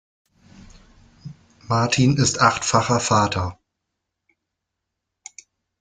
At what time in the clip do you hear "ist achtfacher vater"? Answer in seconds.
2.17-3.59